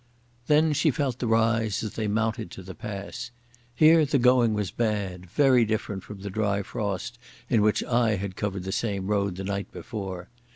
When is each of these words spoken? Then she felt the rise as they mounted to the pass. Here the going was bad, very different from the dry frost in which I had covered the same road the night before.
Then 0.47 0.73
she 0.73 0.89
felt 0.89 1.19
the 1.19 1.27
rise 1.27 1.83
as 1.83 1.93
they 1.93 2.07
mounted 2.07 2.49
to 2.49 2.63
the 2.63 2.73
pass. 2.73 3.29
Here 3.75 4.03
the 4.03 4.17
going 4.17 4.55
was 4.55 4.71
bad, 4.71 5.27
very 5.27 5.63
different 5.63 6.03
from 6.03 6.21
the 6.21 6.31
dry 6.31 6.63
frost 6.63 7.19
in 7.51 7.61
which 7.61 7.83
I 7.83 8.15
had 8.15 8.35
covered 8.35 8.63
the 8.63 8.71
same 8.71 9.05
road 9.05 9.35
the 9.35 9.43
night 9.43 9.71
before. 9.71 10.29